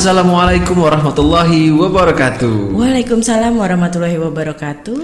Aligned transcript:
Assalamualaikum 0.00 0.80
warahmatullahi 0.80 1.68
wabarakatuh. 1.76 2.72
Waalaikumsalam 2.72 3.52
warahmatullahi 3.52 4.16
wabarakatuh. 4.16 4.96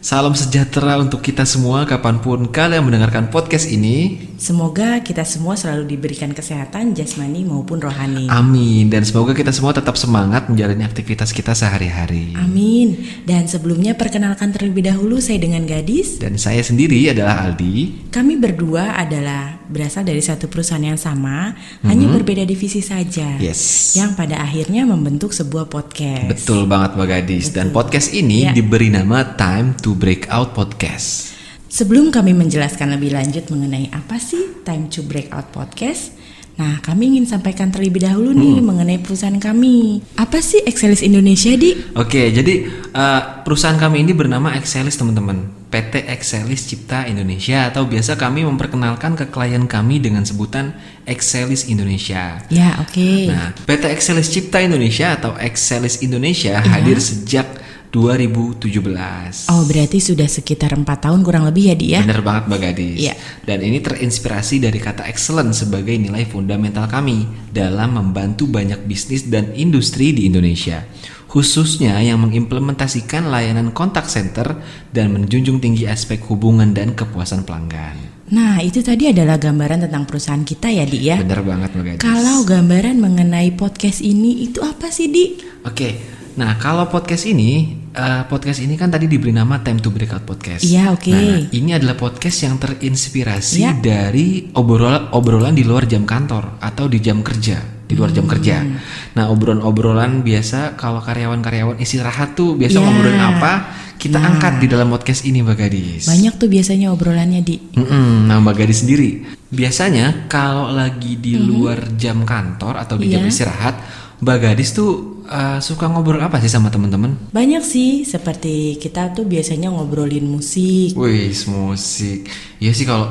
Salam 0.00 0.32
sejahtera 0.32 0.96
untuk 0.96 1.20
kita 1.20 1.44
semua 1.44 1.84
kapan 1.84 2.16
pun 2.16 2.48
kalian 2.48 2.80
mendengarkan 2.80 3.28
podcast 3.28 3.68
ini. 3.68 4.16
Semoga 4.38 5.02
kita 5.02 5.26
semua 5.26 5.58
selalu 5.58 5.98
diberikan 5.98 6.30
kesehatan 6.30 6.94
jasmani 6.94 7.42
maupun 7.42 7.82
rohani. 7.82 8.30
Amin. 8.30 8.86
Dan 8.86 9.02
semoga 9.02 9.34
kita 9.34 9.50
semua 9.50 9.74
tetap 9.74 9.98
semangat 9.98 10.46
menjalani 10.46 10.86
aktivitas 10.86 11.34
kita 11.34 11.58
sehari-hari. 11.58 12.38
Amin. 12.38 13.02
Dan 13.26 13.50
sebelumnya 13.50 13.98
perkenalkan 13.98 14.54
terlebih 14.54 14.86
dahulu 14.86 15.18
saya 15.18 15.42
dengan 15.42 15.66
gadis. 15.66 16.22
Dan 16.22 16.38
saya 16.38 16.62
sendiri 16.62 17.10
adalah 17.10 17.50
Aldi. 17.50 18.06
Kami 18.14 18.38
berdua 18.38 18.94
adalah 18.94 19.58
berasal 19.66 20.06
dari 20.06 20.22
satu 20.22 20.46
perusahaan 20.46 20.86
yang 20.86 20.96
sama, 20.96 21.58
hanya 21.82 22.06
berbeda 22.06 22.46
divisi 22.46 22.78
saja. 22.78 23.42
Yes. 23.42 23.92
Yang 23.98 24.22
pada 24.22 24.38
akhirnya 24.38 24.86
membentuk 24.86 25.34
sebuah 25.34 25.66
podcast. 25.66 26.30
Betul 26.30 26.70
banget 26.70 26.94
Mbak 26.94 27.08
Gadis. 27.10 27.50
Dan 27.50 27.74
podcast 27.74 28.14
ini 28.14 28.46
Ya. 28.46 28.54
diberi 28.54 28.86
nama 28.86 29.34
Time 29.34 29.74
to 29.82 29.98
Breakout 29.98 30.54
Podcast. 30.54 31.37
Sebelum 31.68 32.08
kami 32.08 32.32
menjelaskan 32.32 32.96
lebih 32.96 33.12
lanjut 33.12 33.44
mengenai 33.48 33.92
apa 33.92 34.16
sih 34.16 34.64
Time 34.64 34.88
to 34.88 35.04
Breakout 35.04 35.52
Podcast, 35.52 36.16
nah 36.54 36.80
kami 36.80 37.12
ingin 37.12 37.28
sampaikan 37.28 37.68
terlebih 37.68 38.00
dahulu 38.00 38.32
Hmm. 38.32 38.40
nih 38.40 38.56
mengenai 38.58 38.98
perusahaan 38.98 39.36
kami. 39.36 40.00
Apa 40.16 40.40
sih 40.40 40.64
Excelis 40.64 41.04
Indonesia, 41.04 41.52
Di? 41.52 41.76
Oke, 41.92 42.32
jadi 42.32 42.54
eh, 42.88 43.20
perusahaan 43.44 43.76
kami 43.76 44.00
ini 44.00 44.12
bernama 44.12 44.56
Excelis 44.56 44.96
teman-teman. 44.96 45.44
PT 45.68 46.08
Excelis 46.08 46.64
Cipta 46.64 47.04
Indonesia 47.04 47.68
atau 47.68 47.84
biasa 47.84 48.16
kami 48.16 48.40
memperkenalkan 48.40 49.12
ke 49.12 49.28
klien 49.28 49.68
kami 49.68 50.00
dengan 50.00 50.24
sebutan 50.24 50.72
Excelis 51.04 51.68
Indonesia. 51.68 52.40
Ya, 52.48 52.80
oke. 52.80 53.28
Nah, 53.28 53.52
PT 53.68 53.92
Excelis 53.92 54.32
Cipta 54.32 54.64
Indonesia 54.64 55.12
atau 55.12 55.36
Excelis 55.36 56.00
Indonesia 56.00 56.56
Iya. 56.56 56.64
hadir 56.66 56.96
sejak 56.96 57.57
2017. 57.90 59.48
Oh, 59.48 59.64
berarti 59.64 59.98
sudah 59.98 60.28
sekitar 60.28 60.76
empat 60.76 61.08
tahun 61.08 61.24
kurang 61.24 61.48
lebih 61.48 61.72
ya, 61.72 61.74
Di 61.74 61.86
ya? 61.96 62.00
Bener 62.04 62.20
banget 62.20 62.44
Mbak 62.52 62.60
Gadis. 62.60 62.98
Iya. 63.00 63.14
Dan 63.44 63.58
ini 63.64 63.80
terinspirasi 63.80 64.60
dari 64.60 64.76
kata 64.76 65.08
excellent 65.08 65.56
sebagai 65.56 65.96
nilai 65.96 66.28
fundamental 66.28 66.84
kami 66.84 67.24
dalam 67.48 67.96
membantu 67.96 68.44
banyak 68.44 68.84
bisnis 68.84 69.24
dan 69.26 69.56
industri 69.56 70.12
di 70.12 70.28
Indonesia. 70.28 70.84
Khususnya 71.28 72.00
yang 72.00 72.24
mengimplementasikan 72.24 73.28
layanan 73.28 73.76
kontak 73.76 74.08
center 74.08 74.60
dan 74.92 75.12
menjunjung 75.12 75.60
tinggi 75.60 75.84
aspek 75.84 76.24
hubungan 76.28 76.72
dan 76.72 76.96
kepuasan 76.96 77.44
pelanggan. 77.44 78.18
Nah, 78.28 78.60
itu 78.60 78.84
tadi 78.84 79.08
adalah 79.08 79.40
gambaran 79.40 79.88
tentang 79.88 80.04
perusahaan 80.04 80.44
kita 80.44 80.68
ya, 80.68 80.84
Di 80.84 81.00
ya? 81.00 81.16
Bener 81.20 81.40
banget 81.40 81.72
Mbak 81.72 81.84
Gadis. 81.84 82.00
Kalau 82.04 82.44
gambaran 82.44 82.96
mengenai 83.00 83.56
podcast 83.56 84.04
ini 84.04 84.44
itu 84.44 84.60
apa 84.60 84.92
sih, 84.92 85.08
Di? 85.08 85.24
Oke, 85.64 85.96
nah 86.36 86.56
kalau 86.60 86.88
podcast 86.92 87.24
ini, 87.24 87.77
eh, 87.98 88.22
podcast 88.24 88.62
ini 88.62 88.78
kan 88.78 88.88
tadi 88.88 89.04
diberi 89.04 89.34
nama 89.34 89.58
Time 89.58 89.82
to 89.82 89.90
Breakout 89.90 90.22
Podcast. 90.22 90.62
Iya, 90.62 90.94
oke. 90.94 91.10
Nah, 91.10 91.50
ini 91.50 91.70
adalah 91.74 91.94
podcast 91.94 92.46
yang 92.46 92.54
terinspirasi 92.56 93.60
Iya. 93.60 93.72
dari 93.74 94.46
obrolan 94.54 95.10
obrolan 95.10 95.52
di 95.52 95.66
luar 95.66 95.84
jam 95.84 96.06
kantor 96.06 96.62
atau 96.62 96.86
di 96.86 97.02
jam 97.02 97.20
kerja, 97.20 97.58
di 97.84 97.94
luar 97.98 98.14
jam 98.14 98.24
kerja. 98.24 98.62
Hmm. 98.62 98.78
Nah, 99.12 99.26
obrolan-obrolan 99.28 100.22
biasa 100.22 100.78
kalau 100.78 101.02
karyawan-karyawan 101.02 101.82
istirahat 101.82 102.38
tuh 102.38 102.54
biasa 102.54 102.78
Iya. 102.78 102.84
ngobrolin 102.86 103.18
apa, 103.20 103.52
kita 103.98 104.16
angkat 104.16 104.62
di 104.62 104.66
dalam 104.70 104.88
podcast 104.88 105.26
ini 105.26 105.42
Mbak 105.42 105.56
Gadis. 105.58 106.06
Banyak 106.06 106.38
tuh 106.38 106.46
biasanya 106.46 106.94
obrolannya, 106.94 107.42
Di. 107.42 107.58
Mm-mm, 107.74 108.30
nah 108.30 108.38
Mbak 108.38 108.54
Gadis 108.54 108.86
sendiri, 108.86 109.26
biasanya 109.50 110.30
kalau 110.30 110.70
lagi 110.70 111.18
di 111.18 111.34
luar 111.34 111.90
jam 111.98 112.22
kantor 112.22 112.78
atau 112.78 112.94
di 112.94 113.10
jam 113.10 113.18
Mm-hmm. 113.18 113.26
Iya. 113.26 113.34
istirahat, 113.34 113.74
Mbak 114.22 114.38
Gadis 114.38 114.70
tuh 114.70 114.90
uh, 115.26 115.58
suka 115.58 115.90
ngobrol 115.90 116.22
apa 116.22 116.38
sih 116.38 116.46
sama 116.46 116.70
teman-teman? 116.70 117.18
Banyak 117.34 117.60
sih, 117.60 118.06
seperti 118.06 118.78
kita 118.78 119.10
tuh 119.10 119.26
biasanya 119.26 119.74
ngobrolin 119.74 120.24
musik. 120.24 120.94
Wih, 120.94 121.34
musik. 121.50 122.30
Iya 122.62 122.70
sih 122.70 122.86
kalau 122.86 123.10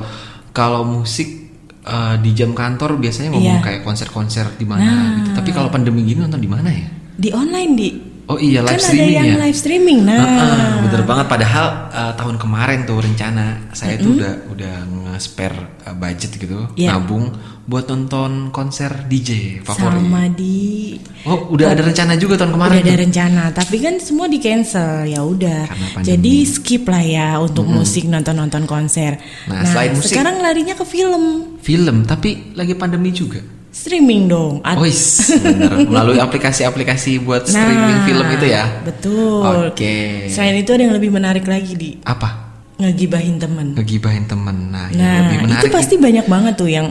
kalau 0.55 0.87
musik 0.87 1.51
uh, 1.83 2.15
di 2.17 2.31
jam 2.31 2.55
kantor 2.55 2.95
biasanya 2.95 3.35
ngomong 3.35 3.59
Iya. 3.59 3.63
kayak 3.63 3.81
konser-konser 3.83 4.55
di 4.55 4.63
mana 4.63 5.19
gitu. 5.19 5.29
Tapi 5.35 5.49
kalau 5.51 5.67
pandemi 5.67 6.07
gini 6.07 6.23
nonton 6.23 6.39
di 6.39 6.47
mana 6.47 6.71
ya? 6.71 6.87
Di 7.17 7.29
online, 7.35 7.71
Di. 7.75 7.89
Oh 8.27 8.35
iya 8.37 8.59
live 8.59 8.69
kan 8.69 8.75
ada 8.75 8.83
streaming 8.85 9.13
yang 9.13 9.29
ya. 9.29 9.35
live 9.39 9.55
streaming. 9.55 9.99
Nah, 10.03 10.19
Heeh, 10.19 10.71
bener 10.83 11.01
banget. 11.01 11.25
Padahal 11.27 11.65
uh, 11.89 12.11
tahun 12.13 12.35
kemarin 12.35 12.83
tuh 12.83 12.99
rencana 12.99 13.71
saya 13.71 13.95
tuh 13.95 14.13
udah 14.13 14.33
udah 14.51 14.75
nge-spare 14.83 15.55
uh, 15.81 15.95
budget 15.95 16.35
gitu, 16.35 16.67
Iya. 16.75 16.91
nabung 16.93 17.31
buat 17.63 17.83
nonton 17.85 18.47
konser 18.49 19.07
DJ 19.07 19.59
favorit. 19.61 19.95
sama 19.97 20.27
di 20.29 20.95
Oh, 21.23 21.51
udah 21.51 21.71
ada 21.71 21.81
rencana 21.81 22.15
juga 22.15 22.35
tahun 22.35 22.51
kemarin. 22.53 22.71
udah 22.73 22.81
ada 22.81 22.91
tuh. 22.93 22.99
rencana, 23.01 23.43
tapi 23.53 23.75
kan 23.77 23.95
semua 23.97 24.27
di 24.27 24.39
cancel. 24.39 25.03
Ya 25.03 25.23
udah. 25.23 25.61
Jadi 25.99 26.33
skip 26.43 26.83
lah 26.83 27.03
ya 27.03 27.27
untuk 27.37 27.63
musik 27.65 28.05
nonton-nonton 28.05 28.63
konser. 28.65 29.23
Nah, 29.45 29.63
selain 29.63 29.95
musik- 29.95 30.11
sekarang 30.11 30.39
larinya 30.39 30.75
ke 30.75 30.83
film. 30.83 31.55
Film, 31.59 32.03
tapi 32.03 32.51
lagi 32.53 32.71
pandemi 32.73 33.11
juga. 33.11 33.39
Streaming 33.77 34.25
dong. 34.25 34.53
Ad- 34.61 34.81
Wis, 34.81 35.29
bener. 35.37 35.69
Melalui 35.91 36.17
aplikasi-aplikasi 36.17 37.21
buat 37.21 37.45
streaming 37.45 37.77
Nah, 37.93 38.03
film 38.03 38.27
itu 38.27 38.45
ya. 38.47 38.65
Betul. 38.81 39.69
Oke. 39.69 40.25
Selain 40.27 40.57
itu 40.57 40.71
ada 40.71 40.81
yang 40.81 40.91
lebih 40.91 41.09
menarik 41.09 41.45
lagi 41.45 41.73
di 41.73 41.89
Apa? 42.01 42.49
ngegibahin 42.77 43.37
temen. 43.37 43.73
Ngegibahin 43.73 44.25
temen. 44.25 44.69
Nah, 44.69 44.89
yang 44.89 44.97
Nah, 44.97 45.17
lebih 45.23 45.37
menarik 45.43 45.63
itu 45.63 45.69
pasti 45.71 45.95
banyak 45.95 46.25
banget 46.25 46.53
tuh 46.53 46.67
yang 46.67 46.89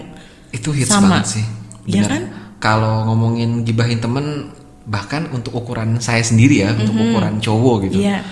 itu 0.50 0.70
hits 0.70 0.88
sama. 0.88 1.18
banget 1.18 1.38
sih. 1.38 1.44
Iya 1.86 2.02
kan? 2.06 2.22
Kalau 2.58 3.04
ngomongin 3.04 3.62
gibahin 3.62 3.98
temen, 3.98 4.50
bahkan 4.82 5.26
untuk 5.28 5.54
ukuran 5.54 5.98
saya 5.98 6.22
sendiri 6.22 6.62
ya, 6.62 6.70
untuk 6.72 6.90
ukuran 6.92 7.38
cowok 7.38 7.76
gitu. 7.84 7.98
Iya. 8.00 8.22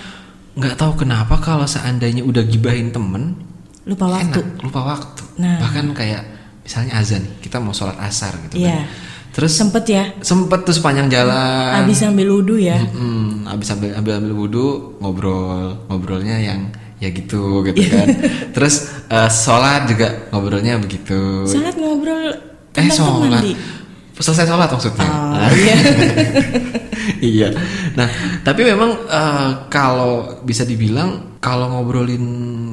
Nggak 0.53 0.75
tahu 0.75 0.95
kenapa 0.97 1.35
kalau 1.37 1.63
seandainya 1.63 2.23
udah 2.23 2.43
gibahin 2.43 2.89
temen, 2.89 3.35
lupa 3.83 4.07
waktu. 4.09 4.35
enak, 4.35 4.45
lupa 4.59 4.81
waktu. 4.85 5.21
Nah. 5.37 5.59
Bahkan 5.59 5.85
kayak 5.91 6.23
misalnya 6.65 6.97
azan, 6.97 7.23
kita 7.39 7.61
mau 7.61 7.71
sholat 7.71 7.95
asar 8.01 8.33
gitu 8.43 8.57
Iya. 8.59 8.81
kan. 8.81 9.13
Terus 9.31 9.51
Sempet 9.51 9.83
ya. 9.85 10.03
sempet 10.19 10.63
tuh 10.63 10.71
sepanjang 10.71 11.11
jalan. 11.11 11.83
Habis 11.83 12.01
ambil 12.03 12.27
wudhu 12.33 12.55
ya. 12.55 12.79
Hmm, 12.79 13.43
abis 13.45 13.67
ambil 13.69 13.91
ambil 13.93 14.13
ambil 14.17 14.33
wudhu 14.33 14.65
ngobrol 14.97 15.75
ngobrolnya 15.85 16.39
yang 16.39 16.71
ya 16.97 17.11
gitu 17.11 17.59
gitu 17.61 17.83
kan. 17.85 18.07
Terus 18.55 18.75
eh, 19.05 19.27
sholat 19.27 19.91
juga 19.91 20.31
ngobrolnya 20.31 20.79
begitu. 20.79 21.43
Salat 21.45 21.75
ngobrol 21.75 22.31
eh 22.73 22.87
sholat. 22.87 23.43
Selesai 24.15 24.47
sholat 24.47 24.71
maksudnya. 24.71 25.03
Oh, 25.03 25.35
Nah, 25.35 25.51
iya. 25.51 25.75
iya. 27.35 27.47
Nah 27.93 28.07
tapi 28.39 28.63
memang 28.63 29.03
eh, 29.03 29.49
kalau 29.67 30.39
bisa 30.41 30.63
dibilang 30.63 31.34
kalau 31.45 31.69
ngobrolin 31.69 32.25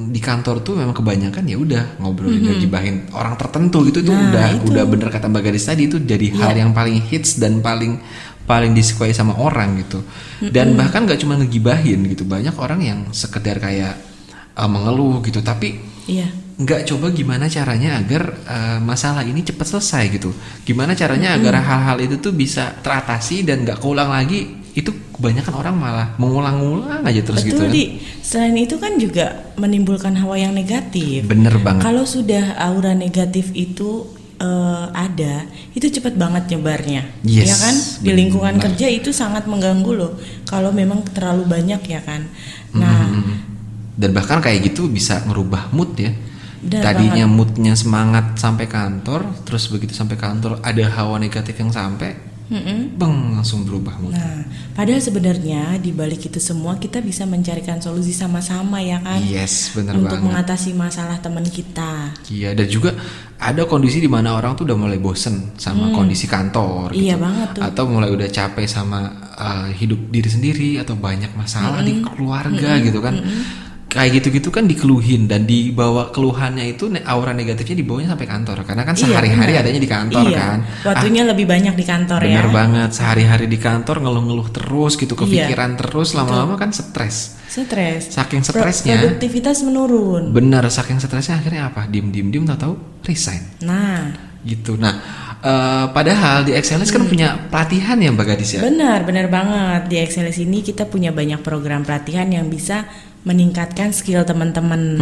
di 0.08 0.16
kantor 0.16 0.64
tuh 0.64 0.80
memang 0.80 0.96
kebanyakan 0.96 1.44
ya 1.44 1.60
udah 1.60 2.00
ngobrolin 2.00 2.40
ngegibahin 2.40 3.12
orang 3.12 3.36
tertentu 3.36 3.84
gitu 3.84 4.00
itu. 4.00 4.08
Nah, 4.08 4.32
udah 4.32 4.46
itu. 4.56 4.64
Udah 4.72 4.84
bener 4.88 5.08
kata 5.12 5.28
Mbak 5.28 5.42
Gadis 5.44 5.68
tadi 5.68 5.92
itu 5.92 6.00
jadi 6.00 6.32
hal 6.40 6.56
yang 6.56 6.72
paling 6.72 7.04
hits 7.04 7.36
dan 7.36 7.60
paling 7.60 8.00
paling 8.42 8.72
disukai 8.72 9.12
sama 9.12 9.36
orang 9.38 9.78
gitu 9.86 10.02
dan 10.50 10.74
bahkan 10.74 11.06
gak 11.06 11.20
cuma 11.22 11.38
ngegibahin 11.38 12.02
gitu 12.10 12.26
banyak 12.26 12.50
orang 12.58 12.80
yang 12.82 12.98
sekedar 13.14 13.60
kayak 13.60 13.94
eh, 14.56 14.68
mengeluh 14.68 15.20
gitu 15.22 15.44
tapi 15.44 15.92
Iya. 16.02 16.26
nggak 16.58 16.90
coba 16.90 17.14
gimana 17.14 17.46
caranya 17.46 18.02
agar 18.02 18.34
eh, 18.42 18.78
masalah 18.82 19.22
ini 19.22 19.46
cepat 19.46 19.78
selesai 19.78 20.04
gitu 20.18 20.34
gimana 20.66 20.98
caranya 20.98 21.38
agar 21.38 21.62
hal-hal 21.62 22.02
itu 22.02 22.18
tuh 22.18 22.34
bisa 22.34 22.74
teratasi 22.82 23.46
dan 23.46 23.62
nggak 23.62 23.78
keulang 23.78 24.10
lagi 24.10 24.50
itu 24.74 24.90
kebanyakan 25.22 25.54
orang 25.54 25.74
malah 25.78 26.08
mengulang-ulang 26.18 27.06
aja 27.06 27.22
terus 27.22 27.46
gitu 27.46 27.62
Betul 27.62 27.70
kan 27.70 27.72
di. 27.72 27.84
Selain 28.18 28.56
itu 28.58 28.74
kan 28.76 28.98
juga 28.98 29.26
menimbulkan 29.54 30.18
hawa 30.18 30.34
yang 30.34 30.50
negatif. 30.50 31.22
bener 31.24 31.54
banget 31.62 31.86
Kalau 31.86 32.02
sudah 32.02 32.58
aura 32.58 32.92
negatif 32.92 33.54
itu 33.54 34.10
eh, 34.36 34.86
ada, 34.90 35.46
itu 35.70 35.86
cepat 35.86 36.18
banget 36.18 36.50
nyebarnya, 36.50 37.06
Yes, 37.22 37.46
ya 37.46 37.56
kan? 37.56 37.74
Di 38.02 38.10
lingkungan 38.10 38.58
benar. 38.58 38.74
kerja 38.74 38.90
itu 38.90 39.14
sangat 39.14 39.46
mengganggu 39.46 39.92
loh. 39.94 40.18
Kalau 40.42 40.74
memang 40.74 41.06
terlalu 41.06 41.46
banyak 41.46 41.78
ya 41.86 42.02
kan. 42.02 42.26
Nah, 42.74 43.06
Hmm. 43.06 43.38
dan 43.94 44.10
bahkan 44.10 44.42
kayak 44.42 44.66
gitu 44.66 44.90
bisa 44.90 45.22
ngerubah 45.22 45.70
mood 45.70 45.94
ya 45.94 46.10
Benar 46.58 46.80
tadinya 46.82 47.26
moodnya 47.28 47.76
semangat 47.76 48.34
sampai 48.34 48.66
kantor 48.66 49.26
terus 49.44 49.68
begitu 49.68 49.92
sampai 49.92 50.16
kantor 50.16 50.58
ada 50.62 50.86
hawa 50.88 51.18
negatif 51.18 51.52
yang 51.54 51.68
sampai 51.68 52.16
mm-mm. 52.52 52.78
beng 53.00 53.40
langsung 53.40 53.64
berubah 53.64 53.96
mood 53.96 54.12
Nah, 54.12 54.44
padahal 54.76 55.00
sebenarnya 55.00 55.80
di 55.80 55.90
balik 55.90 56.28
itu 56.28 56.36
semua 56.36 56.76
kita 56.76 57.00
bisa 57.00 57.24
mencarikan 57.24 57.80
solusi 57.80 58.12
sama-sama 58.12 58.84
ya 58.84 59.00
kan, 59.00 59.24
yes 59.24 59.72
untuk 59.72 60.04
banget 60.04 60.20
mengatasi 60.20 60.76
masalah 60.76 61.16
teman 61.18 61.48
kita. 61.48 62.12
Iya 62.28 62.52
dan 62.52 62.68
juga 62.68 62.92
ada 63.42 63.66
kondisi 63.66 63.98
di 63.98 64.06
mana 64.06 64.38
orang 64.38 64.54
tuh 64.54 64.68
udah 64.70 64.78
mulai 64.78 65.02
bosen 65.02 65.58
sama 65.58 65.90
kondisi 65.90 66.30
kantor 66.30 66.94
Iya 66.94 67.18
gitu. 67.18 67.24
banget 67.26 67.48
tuh. 67.58 67.62
Atau 67.66 67.84
mulai 67.90 68.10
udah 68.14 68.28
capek 68.30 68.66
sama 68.70 69.10
uh, 69.34 69.68
hidup 69.74 69.98
diri 70.14 70.30
sendiri 70.30 70.70
atau 70.78 70.94
banyak 70.94 71.34
masalah 71.34 71.82
di 71.82 71.98
keluarga 72.04 72.78
gitu 72.78 73.02
kan. 73.02 73.18
Kayak 73.92 74.10
gitu-gitu 74.16 74.48
kan 74.48 74.64
dikeluhin 74.64 75.28
dan 75.28 75.44
dibawa 75.44 76.08
keluhannya 76.08 76.64
itu 76.64 76.88
aura 77.04 77.36
negatifnya 77.36 77.76
dibawanya 77.76 78.16
sampai 78.16 78.24
kantor 78.24 78.56
karena 78.64 78.82
kan 78.88 78.94
Iya, 78.96 79.04
sehari-hari 79.04 79.52
benar. 79.52 79.62
adanya 79.68 79.80
di 79.84 79.90
kantor 79.92 80.24
Iya, 80.24 80.38
kan. 80.40 80.58
Waktunya 80.80 81.22
lebih 81.28 81.44
banyak 81.44 81.74
di 81.76 81.84
kantor 81.84 82.20
ya. 82.24 82.28
Bener 82.32 82.48
banget, 82.48 82.90
sehari-hari 82.96 83.44
di 83.44 83.58
kantor 83.60 83.96
ngeluh-ngeluh 84.00 84.48
terus 84.48 84.96
gitu, 84.96 85.12
Iya. 85.12 85.20
kepikiran 85.20 85.70
terus, 85.76 86.16
lama-lama 86.16 86.56
kan 86.56 86.72
stres. 86.72 87.36
Stres. 87.44 88.08
Saking 88.08 88.40
stresnya, 88.40 88.96
produktivitas 88.96 89.60
menurun. 89.60 90.32
bener, 90.32 90.64
saking 90.72 90.96
stresnya 90.96 91.36
akhirnya 91.36 91.68
apa? 91.68 91.84
Diem-diem-diem 91.84 92.48
tahu-tahu 92.48 93.04
resign 93.04 93.44
Nah, 93.60 94.08
gitu. 94.40 94.80
Nah, 94.80 94.96
eh, 95.38 95.84
padahal 95.92 96.48
di 96.48 96.56
Excelis 96.56 96.88
kan 96.88 97.04
punya 97.04 97.36
pelatihan 97.52 98.00
ya 98.00 98.08
Mbak 98.08 98.24
Gadis 98.24 98.56
ya. 98.56 98.64
benar, 98.64 99.04
benar 99.04 99.28
banget. 99.28 99.92
Di 99.92 100.00
Excelis 100.00 100.40
ini 100.40 100.64
kita 100.64 100.88
punya 100.88 101.12
banyak 101.12 101.44
program 101.44 101.84
pelatihan 101.84 102.24
yang 102.26 102.48
bisa 102.48 102.88
meningkatkan 103.22 103.94
skill 103.94 104.26
teman-teman. 104.26 104.98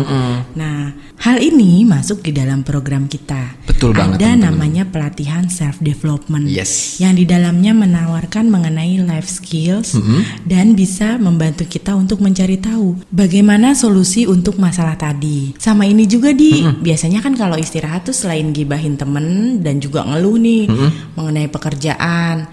Nah, 0.53 0.93
hal 1.21 1.37
ini 1.41 1.89
masuk 1.89 2.21
di 2.21 2.37
dalam 2.37 2.61
program 2.61 3.09
kita. 3.09 3.57
Betul 3.65 3.97
banget, 3.97 4.21
Ada 4.21 4.37
teman-teman. 4.37 4.45
namanya 4.45 4.85
pelatihan 4.89 5.45
self 5.49 5.81
development. 5.81 6.47
Yes. 6.49 7.01
Yang 7.01 7.25
di 7.25 7.25
dalamnya 7.33 7.73
menawarkan 7.73 8.53
mengenai 8.53 9.01
life 9.01 9.29
skills 9.29 9.97
dan 10.45 10.77
bisa 10.77 11.17
membantu 11.17 11.65
kita 11.65 11.97
untuk 11.97 12.21
mencari 12.21 12.61
tahu 12.61 13.01
bagaimana 13.09 13.73
solusi 13.73 14.29
untuk 14.29 14.61
masalah 14.61 15.01
tadi. 15.01 15.57
Sama 15.57 15.89
ini 15.89 16.05
juga 16.05 16.37
di 16.37 16.61
biasanya 16.61 17.25
kan 17.25 17.33
kalau 17.35 17.57
istirahat 17.57 18.05
tuh 18.05 18.17
selain 18.17 18.53
gibahin 18.53 19.01
temen 19.01 19.59
dan 19.65 19.81
juga 19.81 20.05
ngeluh 20.05 20.37
nih 20.37 20.69
mengenai 21.17 21.49
pekerjaan. 21.49 22.47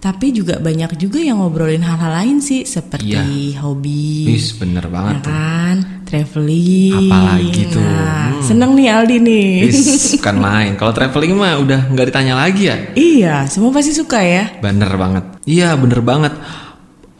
Tapi 0.00 0.32
juga 0.32 0.56
banyak 0.56 0.96
juga 0.96 1.20
yang 1.20 1.44
ngobrolin 1.44 1.84
hal-hal 1.84 2.24
lain 2.24 2.40
sih 2.40 2.64
seperti 2.64 3.52
hobi, 3.60 4.32
Wis 4.32 4.56
bener 4.56 4.88
ya 4.88 4.92
banget 4.96 5.20
tuh. 5.20 5.28
kan, 5.28 5.76
traveling. 6.08 7.12
Apalagi 7.12 7.62
tuh. 7.68 7.84
Nah, 7.84 8.40
seneng 8.40 8.72
nih 8.72 8.88
Aldi 8.88 9.16
nih. 9.20 9.50
Wis 9.68 9.80
bukan 10.16 10.36
main. 10.40 10.72
Kalau 10.80 10.96
traveling 10.96 11.36
mah 11.36 11.60
udah 11.60 11.80
nggak 11.92 12.06
ditanya 12.08 12.32
lagi 12.32 12.72
ya. 12.72 12.76
iya, 12.96 13.34
semua 13.44 13.68
pasti 13.70 13.92
suka 13.92 14.24
ya. 14.24 14.48
Bener 14.64 14.88
banget. 14.96 15.24
Iya 15.44 15.76
bener 15.76 16.00
banget. 16.00 16.32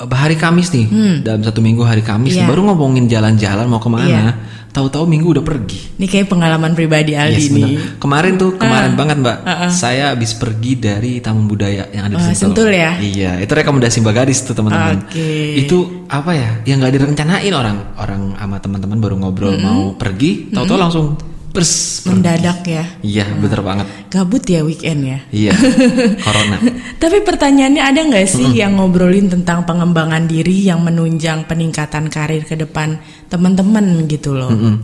Hari 0.00 0.36
Kamis 0.36 0.72
nih, 0.72 0.86
dalam 1.20 1.40
satu 1.40 1.60
minggu 1.60 1.84
hari 1.84 2.00
Kamis 2.00 2.32
Hmm. 2.32 2.40
Iya. 2.40 2.48
baru 2.48 2.60
ngomongin 2.66 3.04
jalan-jalan 3.04 3.66
mau 3.66 3.76
ke 3.76 3.86
mana. 3.86 4.08
Iya. 4.08 4.32
Tahu-tahu 4.70 5.02
minggu 5.02 5.34
udah 5.34 5.42
pergi. 5.42 5.98
Ini 5.98 6.06
kayak 6.06 6.30
pengalaman 6.30 6.72
pribadi 6.72 7.12
Aldi 7.12 7.36
Yes, 7.36 7.50
nih. 7.50 7.98
Kemarin 7.98 8.38
tuh, 8.38 8.54
kemarin 8.54 8.94
Ah. 8.94 8.96
banget 8.96 9.16
Mbak. 9.18 9.36
Ah, 9.42 9.50
ah. 9.66 9.68
Saya 9.68 10.14
habis 10.14 10.30
pergi 10.32 10.78
dari 10.78 11.18
Taman 11.18 11.44
Budaya 11.44 11.90
yang 11.90 12.06
ada 12.06 12.14
di 12.14 12.22
Oh, 12.22 12.30
Sentul. 12.32 12.70
Ya? 12.70 12.94
Iya, 12.96 13.42
itu 13.42 13.50
rekomendasi 13.50 13.98
Mbak 13.98 14.14
Gadis 14.14 14.40
tuh 14.40 14.54
teman-teman. 14.54 15.02
Oke. 15.04 15.58
Itu 15.58 16.06
apa 16.06 16.30
ya? 16.32 16.62
Yang 16.62 16.76
nggak 16.80 16.92
direncanain 16.96 17.50
orang, 17.52 17.76
orang 17.98 18.22
sama 18.38 18.56
teman-teman 18.56 18.98
baru 19.02 19.14
ngobrol 19.18 19.58
mau 19.58 19.98
pergi, 19.98 20.48
tahu-tahu 20.48 20.78
langsung 20.78 21.06
pers. 21.50 22.00
pergi. 22.00 22.08
Mendadak 22.10 22.60
ya. 22.62 22.84
Iya, 23.02 23.24
bener 23.36 23.60
banget. 23.60 23.86
Gabut 24.08 24.42
ya 24.42 24.60
weekend 24.62 25.00
ya. 25.04 25.18
Iya, 25.30 25.52
corona. 26.24 26.56
Tapi 26.96 27.18
pertanyaannya 27.20 27.82
ada 27.82 28.00
nggak 28.00 28.26
sih 28.26 28.48
yang 28.52 28.78
ngobrolin 28.78 29.28
tentang 29.28 29.62
pengembangan 29.62 30.24
diri 30.24 30.64
yang 30.64 30.80
menunjang 30.80 31.44
peningkatan 31.44 32.08
karir 32.08 32.42
ke 32.42 32.54
depan 32.54 32.96
teman-teman 33.26 34.06
gitu 34.06 34.32
loh. 34.32 34.48
Mm-mm. 34.48 34.74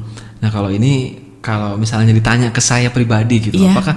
Nah 0.42 0.50
kalau 0.50 0.68
ini 0.68 1.16
kalau 1.40 1.78
misalnya 1.78 2.10
ditanya 2.10 2.50
ke 2.50 2.58
saya 2.58 2.90
pribadi 2.90 3.48
gitu, 3.48 3.62
Iya. 3.62 3.70
apakah 3.72 3.94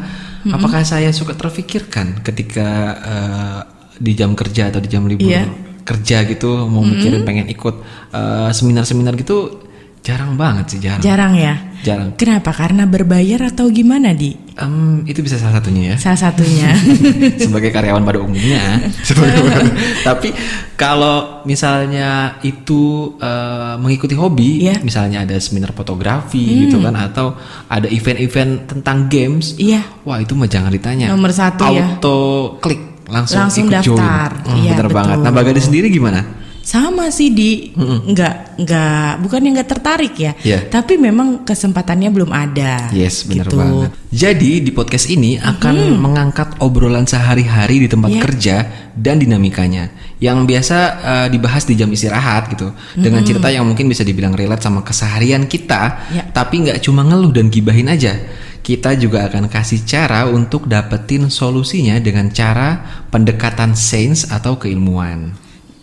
apakah 0.54 0.82
saya 0.86 1.10
suka 1.12 1.34
terfikirkan 1.34 2.22
ketika 2.22 2.68
eh, 3.02 3.60
di 4.00 4.16
jam 4.16 4.32
kerja 4.32 4.70
atau 4.70 4.80
di 4.80 4.88
jam 4.88 5.04
libur 5.04 5.28
Iya. 5.28 5.44
kerja 5.84 6.24
gitu 6.24 6.70
mau 6.70 6.80
mikirin 6.80 7.26
pengen 7.26 7.50
ikut 7.50 7.76
eh, 8.14 8.50
seminar-seminar 8.54 9.18
gitu 9.18 9.68
jarang 10.00 10.34
banget 10.34 10.66
sih 10.72 10.80
jarang. 10.80 11.04
Jarang 11.04 11.34
ya. 11.36 11.56
Jarang. 11.80 12.12
Kenapa? 12.14 12.52
Karena 12.52 12.84
berbayar 12.84 13.48
atau 13.48 13.70
gimana 13.70 14.12
di? 14.12 14.36
Em, 14.54 15.04
itu 15.04 15.20
bisa 15.20 15.40
salah 15.40 15.60
satunya 15.60 15.94
ya. 15.94 15.96
Salah 15.96 16.20
satunya. 16.22 16.76
sebagai 17.44 17.70
karyawan 17.70 18.04
pada 18.04 18.20
umumnya. 18.20 18.84
Sebagai- 19.08 19.72
Tapi 20.02 20.30
kalau 20.74 21.40
misalnya 21.44 22.36
itu 22.42 23.16
eh, 23.16 23.76
mengikuti 23.76 24.12
hobi, 24.12 24.68
Iya. 24.68 24.84
misalnya 24.84 25.24
ada 25.24 25.40
seminar 25.40 25.72
fotografi 25.72 26.68
gitu 26.68 26.80
kan, 26.80 26.96
atau 26.96 27.40
ada 27.66 27.88
event-event 27.88 28.68
tentang 28.68 29.08
games, 29.08 29.56
Iya. 29.56 29.84
wah 30.04 30.20
itu 30.20 30.36
mah 30.36 30.48
jangan 30.48 30.72
ditanya. 30.72 31.08
Nomor 31.10 31.32
satu 31.32 31.64
ya. 31.70 31.96
Auto 31.96 32.20
klik 32.60 33.08
langsung, 33.08 33.40
Langsung 33.40 33.66
ikut 33.66 33.80
join. 33.82 33.96
daftar. 33.96 34.30
Hmm, 34.44 34.58
Iya, 34.58 34.72
bener 34.76 34.88
banget. 34.92 35.18
Nah. 35.18 35.32
Bagadi 35.32 35.62
sendiri 35.62 35.88
gimana? 35.88 36.20
Sama 36.62 37.10
sih 37.10 37.34
di 37.34 37.72
nggak 37.74 38.62
nggak 38.62 39.12
bukan 39.26 39.40
yang 39.42 39.54
nggak 39.58 39.72
tertarik 39.72 40.14
ya, 40.14 40.34
Iya. 40.40 40.70
tapi 40.70 41.00
memang 41.02 41.42
kesempatannya 41.42 42.10
belum 42.14 42.30
ada. 42.30 42.94
Yes, 42.94 43.26
bener 43.26 43.48
gitu. 43.50 43.58
banget. 43.58 43.90
Jadi 44.10 44.52
di 44.62 44.72
podcast 44.74 45.10
ini 45.10 45.38
akan 45.38 45.98
mengangkat 45.98 46.58
obrolan 46.62 47.06
sehari-hari 47.06 47.84
di 47.84 47.88
tempat 47.90 48.12
Iya. 48.12 48.22
kerja 48.22 48.56
dan 48.94 49.18
dinamikanya 49.18 49.90
yang 50.20 50.44
biasa 50.44 50.78
eh, 51.00 51.28
dibahas 51.32 51.64
di 51.66 51.74
jam 51.74 51.90
istirahat 51.90 52.52
gitu. 52.54 52.70
Dengan 52.94 53.24
cerita 53.24 53.48
yang 53.50 53.66
mungkin 53.66 53.88
bisa 53.88 54.04
dibilang 54.04 54.36
relate 54.36 54.62
sama 54.62 54.84
keseharian 54.84 55.48
kita, 55.50 56.12
Ya. 56.12 56.24
tapi 56.30 56.68
nggak 56.70 56.84
cuma 56.84 57.02
ngeluh 57.02 57.34
dan 57.34 57.50
gibahin 57.50 57.90
aja. 57.90 58.14
Kita 58.60 58.94
juga 58.94 59.26
akan 59.26 59.48
kasih 59.50 59.88
cara 59.88 60.28
untuk 60.28 60.68
dapetin 60.68 61.32
solusinya 61.32 61.98
dengan 61.98 62.30
cara 62.30 63.02
pendekatan 63.10 63.74
sains 63.74 64.28
atau 64.30 64.60
keilmuan. 64.60 65.34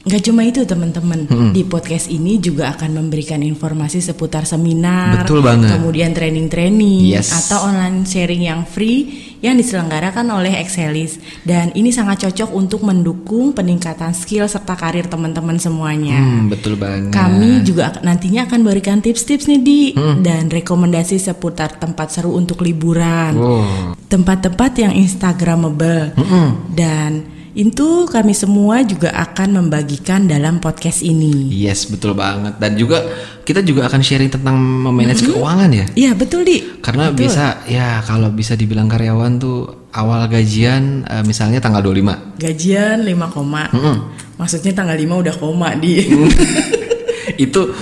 Nggak 0.06 0.22
cuma 0.22 0.46
itu 0.46 0.62
teman-teman 0.62 1.20
di 1.50 1.66
podcast 1.66 2.06
ini 2.06 2.38
juga 2.38 2.70
akan 2.70 2.94
memberikan 2.94 3.42
informasi 3.42 3.98
seputar 3.98 4.46
seminar, 4.46 5.26
Betul 5.26 5.42
banget. 5.42 5.74
kemudian 5.74 6.14
training-training 6.14 7.10
Yes. 7.10 7.34
atau 7.34 7.66
online 7.66 8.06
sharing 8.06 8.46
yang 8.46 8.62
free 8.62 9.10
yang 9.42 9.58
diselenggarakan 9.58 10.30
oleh 10.30 10.62
Excelis 10.62 11.18
dan 11.42 11.74
ini 11.74 11.90
sangat 11.90 12.22
cocok 12.22 12.54
untuk 12.54 12.86
mendukung 12.86 13.50
peningkatan 13.50 14.14
skill 14.14 14.46
serta 14.46 14.78
karir 14.78 15.10
teman-teman 15.10 15.58
semuanya. 15.58 16.16
Hmm, 16.16 16.46
betul 16.48 16.78
banget. 16.78 17.10
Kami 17.10 17.66
juga 17.66 17.98
nantinya 17.98 18.46
akan 18.46 18.62
berikan 18.62 19.02
tips-tips 19.02 19.50
nih 19.50 19.60
di 19.60 19.80
Hmm. 19.90 20.22
dan 20.22 20.46
rekomendasi 20.46 21.18
seputar 21.18 21.76
tempat 21.76 22.14
seru 22.14 22.30
untuk 22.30 22.62
liburan, 22.62 23.34
Wow. 23.34 23.98
tempat-tempat 24.06 24.70
yang 24.78 24.94
instagramable 24.94 26.14
dan 26.70 27.26
itu 27.56 28.04
kami 28.04 28.36
semua 28.36 28.84
juga 28.84 29.08
akan 29.16 29.64
membagikan 29.64 30.28
dalam 30.28 30.60
podcast 30.60 31.00
ini. 31.00 31.48
Yes, 31.48 31.88
betul 31.88 32.12
banget. 32.12 32.60
Dan 32.60 32.76
juga 32.76 33.00
kita 33.48 33.64
juga 33.64 33.88
akan 33.88 34.04
sharing 34.04 34.28
tentang 34.28 34.60
memanage 34.60 35.24
keuangan 35.24 35.72
ya. 35.72 35.88
Iya 35.96 36.12
betul 36.12 36.44
di. 36.44 36.84
Karena 36.84 37.08
Betul. 37.08 37.24
bisa 37.32 37.64
ya 37.64 38.04
kalau 38.04 38.28
bisa 38.28 38.60
dibilang 38.60 38.92
karyawan 38.92 39.40
tuh 39.40 39.88
awal 39.96 40.28
gajian 40.28 41.08
eh, 41.08 41.24
misalnya 41.24 41.56
tanggal 41.64 41.80
25. 41.80 42.36
Gajian 42.36 43.08
5 43.08 43.32
koma. 43.32 43.72
Maksudnya 44.36 44.76
tanggal 44.76 45.00
5 45.00 45.22
udah 45.24 45.34
koma 45.40 45.72
di. 45.80 46.04
Itu 47.48 47.72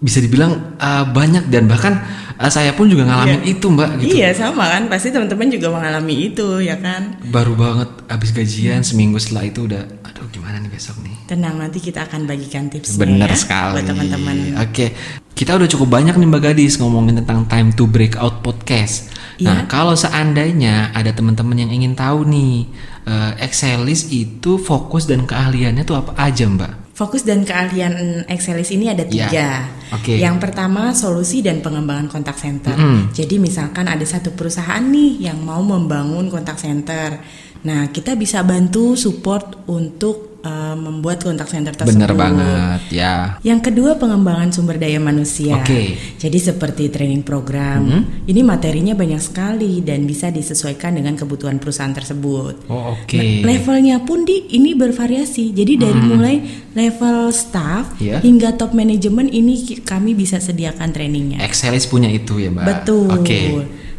bisa 0.00 0.24
dibilang 0.24 0.80
eh, 0.80 1.04
banyak 1.12 1.52
dan 1.52 1.68
bahkan 1.68 2.23
eh, 2.36 2.50
saya 2.50 2.72
pun 2.72 2.86
juga 2.86 3.04
ngalamin 3.04 3.42
itu, 3.44 3.66
Mbak 3.66 3.90
gitu. 4.00 4.14
Iya 4.16 4.30
sama 4.32 4.66
kan 4.68 4.86
pasti 4.86 5.08
teman-teman 5.08 5.48
juga 5.48 5.70
mengalami 5.70 6.28
itu 6.28 6.58
ya 6.58 6.76
kan. 6.76 7.18
Baru 7.24 7.54
banget 7.54 7.88
habis 8.06 8.30
gajian 8.30 8.80
seminggu 8.80 9.16
setelah 9.16 9.46
itu 9.46 9.64
udah 9.64 9.82
aduh 10.02 10.26
gimana 10.28 10.58
nih 10.58 10.68
besok 10.68 10.98
nih. 11.00 11.14
Tenang 11.24 11.56
nanti 11.56 11.78
kita 11.78 12.04
akan 12.04 12.26
bagikan 12.26 12.68
tipsnya 12.68 13.00
Bener 13.00 13.30
ya, 13.30 13.38
sekali. 13.38 13.80
buat 13.80 13.86
teman-teman. 13.86 14.34
Oke, 14.60 14.92
kita 15.32 15.56
udah 15.56 15.66
cukup 15.66 15.88
banyak 15.90 16.14
nih 16.14 16.28
Mbak 16.28 16.42
Gadis 16.44 16.76
ngomongin 16.76 17.18
tentang 17.18 17.46
Time 17.46 17.72
to 17.72 17.86
Breakout 17.86 18.40
podcast. 18.40 19.10
Nah, 19.34 19.66
Iya. 19.66 19.66
kalau 19.66 19.98
seandainya 19.98 20.94
ada 20.94 21.10
teman-teman 21.10 21.58
yang 21.58 21.70
ingin 21.72 21.98
tahu 21.98 22.22
nih, 22.22 22.70
eh, 23.02 23.32
Excelis 23.42 24.06
itu 24.08 24.62
fokus 24.62 25.10
dan 25.10 25.26
keahliannya 25.26 25.82
tuh 25.82 25.98
apa 25.98 26.14
aja 26.14 26.46
Mbak? 26.46 26.83
Fokus 26.94 27.26
dan 27.26 27.42
keahlian 27.42 28.22
Excelis 28.30 28.70
ini 28.70 28.86
ada 28.86 29.02
tiga. 29.02 29.26
Ya, 29.26 29.66
oke. 29.90 30.14
Yang 30.14 30.38
pertama 30.38 30.94
solusi 30.94 31.42
dan 31.42 31.58
pengembangan 31.58 32.06
kontak 32.06 32.38
center. 32.38 32.78
Mm-mm. 32.78 33.10
Jadi 33.10 33.42
misalkan 33.42 33.90
ada 33.90 34.06
satu 34.06 34.30
perusahaan 34.30 34.78
nih 34.78 35.26
yang 35.26 35.42
mau 35.42 35.58
membangun 35.58 36.30
kontak 36.30 36.54
center. 36.54 37.18
Nah 37.66 37.90
kita 37.90 38.14
bisa 38.14 38.46
bantu 38.46 38.94
support 38.94 39.66
untuk 39.66 40.33
eh, 40.44 40.76
membuat 40.76 41.24
kontak 41.24 41.48
center 41.48 41.72
tersebut. 41.72 41.96
Bener 41.96 42.12
banget, 42.12 42.80
ya. 42.92 43.40
Yang 43.40 43.72
kedua 43.72 43.96
pengembangan 43.96 44.52
sumber 44.52 44.76
daya 44.76 45.00
manusia. 45.00 45.56
Oke. 45.58 45.96
Jadi 46.20 46.38
seperti 46.38 46.92
training 46.92 47.24
program, 47.24 48.04
ini 48.28 48.44
materinya 48.44 48.92
banyak 48.92 49.18
sekali 49.18 49.80
dan 49.80 50.04
bisa 50.04 50.28
disesuaikan 50.28 50.94
dengan 50.94 51.16
kebutuhan 51.16 51.56
perusahaan 51.56 51.90
tersebut. 51.90 52.68
Oh, 52.68 52.92
oke. 52.92 53.16
Nah, 53.16 53.48
levelnya 53.48 53.96
pun 54.04 54.28
di 54.28 54.52
ini 54.52 54.76
bervariasi. 54.76 55.50
Jadi 55.50 55.72
dari 55.74 56.00
mulai 56.00 56.36
level 56.76 57.32
staff 57.32 57.96
Iya. 57.96 58.20
hingga 58.20 58.58
top 58.58 58.76
manajemen 58.76 59.26
ini 59.26 59.80
kami 59.80 60.12
bisa 60.12 60.36
sediakan 60.36 60.92
trainingnya. 60.92 61.38
Excelis 61.40 61.88
punya 61.88 62.10
itu 62.10 62.36
ya 62.36 62.52
Mbak? 62.52 62.64
Betul. 62.66 63.08
Oke. 63.14 63.40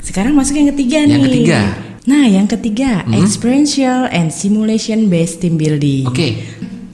Sekarang 0.03 0.37
masuk 0.37 0.61
yang 0.61 0.69
ketiga 0.69 1.01
Yang 1.01 1.09
nih. 1.09 1.23
ketiga. 1.25 1.59
Nah, 2.05 2.25
yang 2.29 2.45
ketiga 2.45 3.01
experiential 3.17 4.05
and 4.09 4.29
simulation 4.29 5.09
based 5.09 5.41
team 5.41 5.57
building. 5.57 6.05
Oke. 6.05 6.27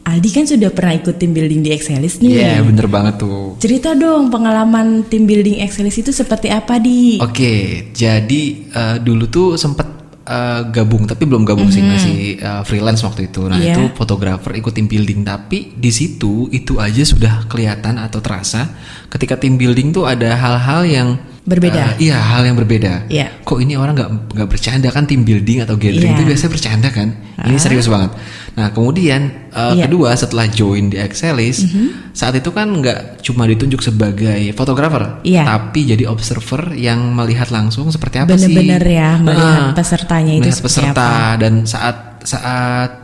Aldi 0.01 0.29
kan 0.33 0.45
sudah 0.49 0.73
pernah 0.73 0.97
ikut 0.97 1.15
tim 1.15 1.31
building 1.31 1.61
di 1.61 1.69
Excelis 1.71 2.19
nih. 2.19 2.41
Iya, 2.41 2.65
bener 2.65 2.89
banget 2.89 3.21
tuh. 3.21 3.55
Cerita 3.61 3.93
dong 3.93 4.33
pengalaman 4.33 5.05
tim 5.05 5.23
building 5.23 5.61
Excelis 5.61 6.01
itu 6.01 6.09
seperti 6.09 6.49
apa 6.49 6.81
di? 6.81 7.21
Oke, 7.21 7.87
jadi 7.93 8.41
eh, 8.65 8.95
dulu 8.97 9.29
tuh 9.29 9.47
sempet 9.61 9.85
eh, 10.25 10.61
gabung 10.73 11.05
tapi 11.05 11.23
belum 11.29 11.45
gabung 11.45 11.69
sih 11.69 11.85
masih 11.85 12.41
eh, 12.41 12.61
freelance 12.65 13.05
waktu 13.05 13.29
itu. 13.29 13.45
Nah 13.45 13.61
Iya. 13.61 13.77
itu 13.77 13.83
fotografer 13.93 14.57
ikut 14.57 14.73
tim 14.73 14.89
building 14.89 15.21
tapi 15.21 15.75
di 15.77 15.91
situ 15.93 16.49
itu 16.49 16.81
aja 16.81 17.05
sudah 17.05 17.45
kelihatan 17.45 18.01
atau 18.01 18.19
terasa 18.19 18.73
ketika 19.07 19.37
tim 19.37 19.55
building 19.55 19.93
tuh 19.93 20.09
ada 20.09 20.33
hal-hal 20.33 20.81
yang 20.81 21.09
Berbeda. 21.41 21.97
eh, 21.97 22.05
iya 22.05 22.21
hal 22.21 22.45
yang 22.45 22.53
berbeda. 22.53 23.09
Iya. 23.09 23.41
Kok 23.41 23.59
ini 23.59 23.73
orang 23.73 23.97
nggak 23.97 24.09
nggak 24.31 24.47
bercanda 24.47 24.87
kan 24.87 25.03
tim 25.03 25.21
building 25.21 25.65
atau 25.65 25.73
gathering 25.73 26.13
Iya. 26.13 26.17
itu 26.17 26.23
biasanya 26.23 26.51
bercanda 26.51 26.89
kan? 26.89 27.09
Ini 27.41 27.57
serius 27.57 27.89
banget. 27.89 28.13
Nah 28.53 28.69
kemudian 28.69 29.21
eh, 29.49 29.73
Iya. 29.73 29.85
kedua 29.85 30.13
setelah 30.13 30.45
join 30.45 30.87
di 30.87 30.97
Excelis 30.97 31.65
saat 32.11 32.35
itu 32.35 32.49
kan 32.49 32.69
nggak 32.71 33.19
cuma 33.21 33.43
ditunjuk 33.43 33.81
sebagai 33.81 34.53
fotografer, 34.53 35.17
Iya. 35.21 35.49
tapi 35.49 35.87
jadi 35.87 36.05
observer 36.05 36.71
yang 36.73 37.09
melihat 37.11 37.49
langsung 37.49 37.89
seperti 37.89 38.21
apa 38.21 38.37
sih? 38.37 38.45
Bener-bener 38.45 38.83
ya, 38.85 39.09
melihat 39.17 39.61
Ah, 39.63 39.73
pesertanya 39.73 40.31
itu 40.31 40.45
melihat 40.45 40.61
peserta 40.61 41.09
dan 41.35 41.53
saat 41.65 41.97
saat 42.21 43.00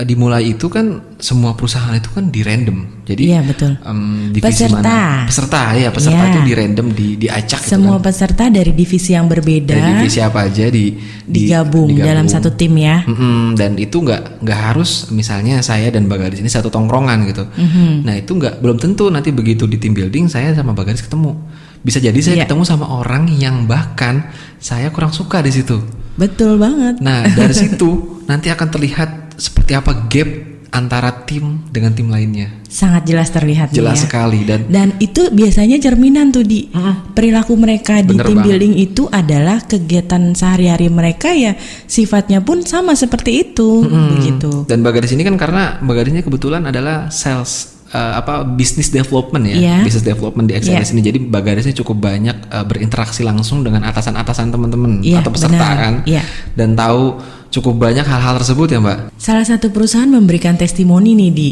dimulai 0.00 0.46
itu 0.48 0.66
kan 0.66 0.86
semua 1.18 1.52
perusahaan 1.52 1.90
itu 1.92 2.06
kan 2.08 2.26
di 2.26 2.40
random. 2.40 3.02
Jadi 3.02 3.22
Iya, 3.26 3.42
betul. 3.42 3.74
em, 3.76 4.30
divisi 4.30 4.62
Peserta. 4.62 4.78
mana? 4.78 5.26
Peserta 5.26 5.60
ya, 5.74 5.88
peserta 5.90 6.22
Iya. 6.22 6.30
itu 6.30 6.40
di 6.40 6.52
random 6.54 6.86
di 6.90 7.06
diacak 7.16 7.60
gitu 7.60 7.74
Semua 7.74 7.98
kan. 7.98 8.06
peserta 8.06 8.44
dari 8.46 8.70
divisi 8.70 9.10
yang 9.10 9.26
berbeda 9.26 9.74
Dari 9.74 9.90
divisi 9.98 10.18
apa 10.18 10.46
aja 10.46 10.64
di, 10.66 10.94
di- 11.26 11.50
digabung, 11.50 11.90
dalam 11.92 12.24
satu 12.24 12.54
tim 12.54 12.70
ya. 12.76 13.02
Mm-mm, 13.02 13.54
dan 13.54 13.74
itu 13.76 13.98
nggak 13.98 14.40
nggak 14.40 14.60
harus 14.64 15.10
misalnya 15.10 15.58
saya 15.58 15.90
dan 15.90 16.06
Bagaris 16.06 16.38
ini 16.38 16.46
satu 16.46 16.68
tongkrongan 16.68 17.26
gitu. 17.26 17.42
Mhm. 17.50 18.06
Nah 18.06 18.14
itu 18.14 18.30
nggak 18.32 18.62
belum 18.62 18.78
tentu 18.78 19.10
nanti 19.10 19.30
begitu 19.30 19.66
di 19.66 19.74
tim 19.74 19.90
building 19.90 20.26
saya 20.26 20.54
sama 20.54 20.70
Bagaris 20.70 21.02
ketemu. 21.02 21.34
Bisa 21.80 21.98
jadi 21.98 22.14
saya 22.16 22.36
Iya. 22.36 22.44
ketemu 22.44 22.62
sama 22.62 22.86
orang 22.86 23.26
yang 23.32 23.66
bahkan 23.66 24.22
saya 24.56 24.86
kurang 24.90 25.10
suka 25.10 25.40
di 25.40 25.50
situ. 25.50 25.82
Betul 26.14 26.56
banget. 26.56 27.00
Nah 27.00 27.26
dari 27.26 27.56
situ 27.58 28.22
nanti 28.24 28.46
akan 28.46 28.68
terlihat 28.68 29.10
seperti 29.40 29.72
apa 29.72 30.06
gap 30.06 30.28
antara 30.70 31.10
tim 31.26 31.66
dengan 31.66 31.90
tim 31.90 32.06
lainnya. 32.06 32.62
Sangat 32.62 33.02
jelas 33.02 33.26
terlihat 33.28 33.74
Jelas 33.74 33.98
ya. 33.98 34.06
sekali 34.06 34.46
dan 34.46 34.70
Dan 34.70 34.94
itu 34.98 35.26
biasanya 35.26 35.82
cerminan 35.82 36.30
tuh 36.30 36.46
di 36.46 36.70
perilaku 37.10 37.58
mereka 37.58 37.98
di 37.98 38.14
tim 38.14 38.38
banget. 38.38 38.44
building 38.46 38.74
itu 38.78 39.10
adalah 39.10 39.58
kegiatan 39.60 40.30
sehari-hari 40.30 40.86
mereka 40.86 41.34
ya 41.34 41.58
sifatnya 41.84 42.38
pun 42.38 42.62
sama 42.62 42.94
seperti 42.94 43.50
itu 43.50 43.82
begitu. 44.14 44.62
Dan 44.64 44.86
Bagaris 44.86 45.10
ini 45.10 45.26
kan 45.26 45.34
karena 45.34 45.80
Bagarisnya 45.80 46.22
kebetulan 46.22 46.62
adalah 46.62 47.10
sales 47.10 47.82
eh, 47.90 48.12
apa 48.14 48.46
business 48.46 48.94
development 48.94 49.50
ya, 49.50 49.56
Iya. 49.58 49.76
business 49.82 50.06
development 50.06 50.46
di 50.46 50.54
XLS 50.54 50.94
ini. 50.94 51.02
Jadi 51.02 51.18
Bagarisnya 51.18 51.74
cukup 51.74 51.98
banyak 51.98 52.46
eh, 52.46 52.62
berinteraksi 52.62 53.26
langsung 53.26 53.66
dengan 53.66 53.82
atasan-atasan 53.82 54.54
teman-teman 54.54 55.02
Iya, 55.02 55.18
atau 55.18 55.34
peserta 55.34 55.58
benar. 55.58 55.74
kan, 55.76 55.94
Iya. 56.06 56.22
dan 56.54 56.78
tahu 56.78 57.18
cukup 57.50 57.82
banyak 57.82 58.06
hal-hal 58.06 58.38
tersebut 58.38 58.70
ya 58.70 58.78
Mbak. 58.78 58.98
Salah 59.18 59.42
satu 59.42 59.74
perusahaan 59.74 60.06
memberikan 60.06 60.54
testimoni 60.54 61.18
nih 61.18 61.30
di. 61.30 61.48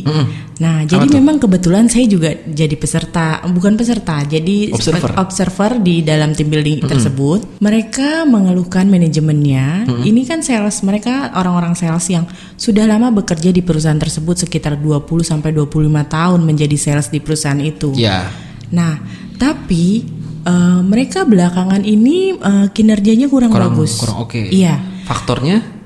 Nah, 0.58 0.82
jadi 0.82 1.06
tuh? 1.06 1.14
memang 1.18 1.38
kebetulan 1.38 1.86
saya 1.86 2.06
juga 2.06 2.34
jadi 2.34 2.74
peserta, 2.74 3.42
bukan 3.46 3.78
peserta, 3.78 4.22
jadi 4.22 4.74
Observer. 4.74 5.14
observer 5.18 5.72
di 5.78 6.02
dalam 6.02 6.34
tim 6.34 6.50
building 6.50 6.82
tersebut. 6.82 7.58
Mereka 7.58 8.26
mengeluhkan 8.26 8.86
manajemennya. 8.86 9.86
Ini 10.02 10.22
kan 10.22 10.42
sales, 10.42 10.82
mereka 10.82 11.34
orang-orang 11.34 11.74
sales 11.74 12.06
yang 12.10 12.26
sudah 12.54 12.86
lama 12.86 13.10
bekerja 13.10 13.50
di 13.50 13.62
perusahaan 13.62 13.98
tersebut 13.98 14.38
sekitar 14.38 14.78
20 14.78 15.02
sampai 15.22 15.50
25 15.50 15.66
tahun 16.06 16.40
menjadi 16.42 16.76
sales 16.78 17.10
di 17.10 17.18
perusahaan 17.18 17.58
itu. 17.58 17.94
Ya, 17.94 18.30
Nah, 18.68 19.00
tapi 19.34 20.04
eh, 20.44 20.80
mereka 20.84 21.24
belakangan 21.24 21.82
ini 21.82 22.36
eh, 22.36 22.66
kinerjanya 22.70 23.26
kurang, 23.26 23.48
kurang 23.50 23.74
bagus. 23.78 23.96
kurang 23.98 24.26
oke. 24.26 24.42
Iya. 24.48 24.76
Faktornya? 25.08 25.77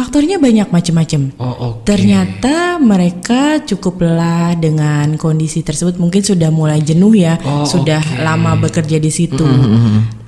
Faktornya 0.00 0.40
banyak 0.40 0.72
macam-macam. 0.72 1.20
Oh 1.36 1.54
oke. 1.76 1.84
Ternyata 1.84 2.80
mereka 2.80 3.60
cukup 3.60 4.00
lelah 4.00 4.56
dengan 4.56 5.12
kondisi 5.14 5.60
tersebut. 5.60 6.00
Mungkin 6.00 6.24
sudah 6.24 6.48
mulai 6.48 6.80
jenuh 6.80 7.12
ya, 7.12 7.36
Oh, 7.44 7.68
sudah 7.68 8.00
oke. 8.00 8.24
lama 8.24 8.56
bekerja 8.56 8.96
di 8.96 9.12
situ. 9.12 9.44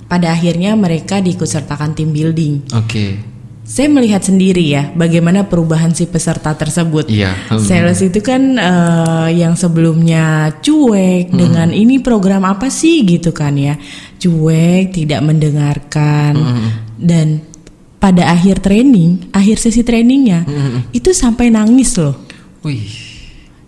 Pada 0.05 0.37
akhirnya 0.37 0.77
mereka 0.77 1.25
diikutsertakan 1.25 1.97
tim 1.97 2.13
building. 2.13 2.69
Oke. 2.77 3.33
Saya 3.63 3.89
melihat 3.89 4.21
sendiri 4.21 4.61
ya 4.61 4.91
bagaimana 4.93 5.49
perubahan 5.49 5.97
si 5.97 6.05
peserta 6.05 6.53
tersebut. 6.53 7.09
Iya. 7.09 7.33
Hmm. 7.49 7.63
Sales 7.63 8.05
itu 8.05 8.21
kan 8.21 8.59
eh, 8.59 9.29
yang 9.33 9.57
sebelumnya 9.57 10.53
cuek 10.61 11.31
Hmm. 11.31 11.39
dengan 11.39 11.69
ini 11.73 11.97
program 11.97 12.45
apa 12.45 12.69
sih 12.69 13.01
gitu 13.09 13.33
kan 13.33 13.57
ya. 13.57 13.81
Cuek, 14.21 14.93
tidak 14.93 15.25
mendengarkan 15.25 16.33
Hmm. 16.37 16.69
dan 17.01 17.27
pada 18.03 18.27
akhir 18.29 18.59
training, 18.59 19.31
akhir 19.31 19.63
sesi 19.63 19.81
trainingnya 19.81 20.43
Hmm. 20.43 20.91
itu 20.91 21.15
sampai 21.15 21.49
nangis 21.49 21.95
loh. 21.95 22.19
Wih. 22.61 22.83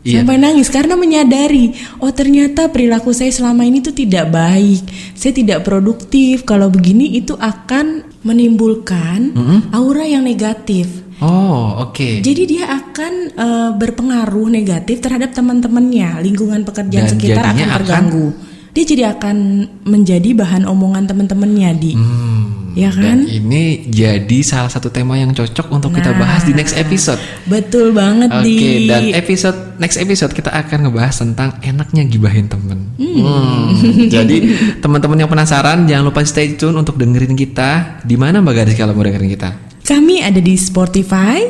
Iya. 0.03 0.21
Sampai 0.21 0.37
nangis 0.37 0.69
karena 0.69 0.95
menyadari, 0.95 1.73
oh 1.97 2.13
ternyata 2.13 2.69
perilaku 2.69 3.15
saya 3.15 3.31
selama 3.31 3.63
ini 3.63 3.81
tuh 3.81 3.95
tidak 3.95 4.29
baik. 4.29 4.85
Saya 5.15 5.33
tidak 5.33 5.65
produktif. 5.65 6.45
Kalau 6.45 6.69
begini 6.69 7.15
itu 7.15 7.33
akan 7.33 8.05
menimbulkan 8.21 9.33
aura 9.71 10.05
yang 10.05 10.21
negatif. 10.21 10.91
Oh 11.17 11.81
oke. 11.81 12.21
Jadi 12.21 12.43
dia 12.45 12.69
akan 12.69 13.13
eh, 13.33 13.71
berpengaruh 13.73 14.53
negatif 14.53 15.01
terhadap 15.01 15.33
teman-temannya, 15.33 16.21
lingkungan 16.21 16.63
pekerjaan 16.63 17.09
Dan 17.09 17.13
sekitar 17.15 17.41
akan 17.41 17.49
jadinya 17.49 17.65
akan- 17.65 17.77
terganggu. 17.79 18.27
Dia 18.75 18.85
jadi 18.85 19.05
akan 19.09 19.37
menjadi 19.85 20.31
bahan 20.35 20.67
omongan 20.67 21.07
teman-temannya 21.07 21.71
di, 21.79 21.93
Hmm, 21.95 22.64
ya 22.75 22.91
Dan 22.91 23.01
kan? 23.01 23.19
ini 23.25 23.65
jadi 23.87 24.39
salah 24.41 24.67
satu 24.67 24.87
tema 24.89 25.15
yang 25.15 25.31
cocok 25.31 25.71
untuk 25.71 25.91
kita 25.91 26.11
Nah. 26.11 26.21
bahas 26.21 26.43
di 26.43 26.53
next 26.53 26.75
episode. 26.75 27.17
Betul 27.45 27.91
banget 27.91 28.29
Oke, 28.29 28.45
di. 28.45 28.87
dan 28.87 29.11
episode 29.11 29.57
next 29.77 29.97
episode 29.97 30.31
kita 30.31 30.51
akan 30.51 30.87
ngebahas 30.87 31.15
tentang 31.17 31.55
enaknya 31.61 32.03
gibahin 32.05 32.47
temen. 32.47 32.91
Hmm, 32.95 33.71
Jadi 34.07 34.37
teman-teman 34.83 35.17
yang 35.17 35.29
penasaran 35.29 35.83
jangan 35.85 36.05
lupa 36.05 36.21
stay 36.23 36.55
tune 36.55 36.75
untuk 36.75 36.95
dengerin 36.95 37.33
kita. 37.33 37.99
Di 38.01 38.15
mana 38.15 38.39
Mbak 38.39 38.55
Garis 38.55 38.75
kalau 38.75 38.93
mau 38.93 39.03
dengerin 39.03 39.31
kita? 39.31 39.51
Kami 39.81 40.19
ada 40.19 40.39
di 40.39 40.55
Spotify, 40.55 41.45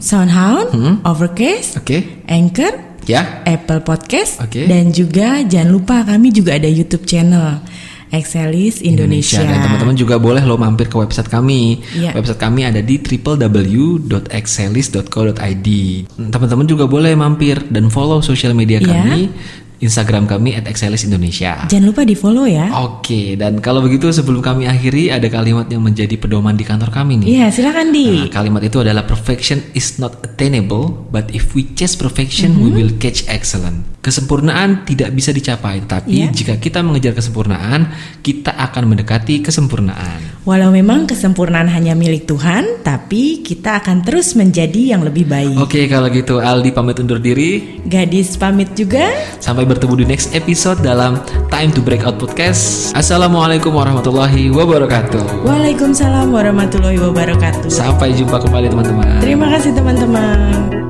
Soundhound, 0.00 0.74
Overcast, 1.02 1.78
Oke, 1.78 2.22
Anchor, 2.24 2.72
ya. 3.04 3.42
Apple 3.42 3.80
Podcast, 3.80 4.40
Oke. 4.40 4.66
dan 4.66 4.90
juga 4.90 5.42
jangan 5.42 5.70
lupa 5.70 6.02
kami 6.02 6.30
juga 6.30 6.54
ada 6.54 6.66
YouTube 6.66 7.04
channel 7.04 7.62
Excelis 8.10 8.80
Indonesia. 8.80 9.42
Dan 9.42 9.62
teman-teman 9.62 9.94
juga 9.94 10.16
boleh 10.16 10.42
lo 10.42 10.54
mampir 10.54 10.86
ke 10.86 10.94
website 10.94 11.26
kami. 11.26 11.82
Iya. 11.92 12.14
Website 12.14 12.38
kami 12.38 12.62
ada 12.62 12.78
di 12.78 12.98
www.excelis.co.id. 12.98 15.68
Teman-teman 16.30 16.66
juga 16.66 16.84
boleh 16.86 17.14
mampir 17.14 17.58
dan 17.68 17.90
follow 17.90 18.20
sosial 18.20 18.52
media 18.52 18.78
Iya. 18.78 18.88
kami, 18.88 19.20
Instagram 19.76 20.24
kami 20.24 20.56
@excelis_indonesia. 20.56 21.68
Jangan 21.68 21.86
lupa 21.86 22.02
di 22.08 22.16
follow 22.16 22.48
ya. 22.48 22.72
Oke, 22.80 23.36
dan 23.36 23.60
kalau 23.60 23.84
begitu 23.84 24.08
sebelum 24.08 24.40
kami 24.40 24.64
akhiri 24.64 25.12
ada 25.12 25.28
kalimat 25.28 25.68
yang 25.68 25.84
menjadi 25.84 26.16
pedoman 26.16 26.56
di 26.56 26.64
kantor 26.64 26.88
kami 26.88 27.20
nih. 27.20 27.26
Iya, 27.40 27.46
silakan 27.52 27.92
di. 27.92 28.24
Nah, 28.24 28.32
kalimat 28.32 28.62
itu 28.64 28.80
adalah 28.80 29.04
perfection 29.04 29.60
is 29.76 30.00
not 30.00 30.16
attainable, 30.24 31.08
but 31.12 31.28
if 31.36 31.52
we 31.52 31.68
chase 31.76 31.92
perfection, 31.92 32.56
we 32.56 32.72
Mhm. 32.72 32.76
will 32.76 32.92
catch 32.96 33.28
excellence. 33.28 33.84
Kesempurnaan 34.00 34.86
tidak 34.86 35.10
bisa 35.12 35.34
dicapai, 35.34 35.82
tapi 35.82 36.22
Iya. 36.22 36.30
jika 36.30 36.54
kita 36.62 36.78
mengejar 36.78 37.10
kesempurnaan, 37.10 37.90
kita 38.22 38.54
akan 38.54 38.94
mendekati 38.94 39.42
kesempurnaan. 39.42 40.46
Walau 40.46 40.70
memang 40.70 41.10
kesempurnaan 41.10 41.66
hanya 41.66 41.98
milik 41.98 42.30
Tuhan, 42.30 42.86
tapi 42.86 43.42
kita 43.42 43.82
akan 43.82 44.06
terus 44.06 44.38
menjadi 44.38 44.94
yang 44.94 45.02
lebih 45.02 45.26
baik. 45.26 45.58
Oke, 45.58 45.90
kalau 45.90 46.06
gitu 46.14 46.38
Aldi 46.38 46.70
pamit 46.70 47.02
undur 47.02 47.18
diri. 47.18 47.82
Gadis 47.82 48.38
pamit 48.38 48.70
juga. 48.78 49.10
Sampai 49.66 49.82
bertemu 49.82 49.94
di 49.98 50.06
next 50.06 50.30
episode 50.30 50.78
dalam 50.78 51.18
Time 51.50 51.74
to 51.74 51.82
Breakout 51.82 52.22
Podcast. 52.22 52.94
Assalamualaikum 52.94 53.74
warahmatullahi 53.74 54.46
wabarakatuh. 54.54 55.42
Waalaikumsalam 55.42 56.30
warahmatullahi 56.30 57.02
wabarakatuh. 57.02 57.66
Sampai 57.66 58.14
jumpa 58.14 58.38
kembali 58.46 58.70
teman-teman. 58.70 59.18
Terima 59.18 59.50
kasih 59.50 59.74
teman-teman. 59.74 60.86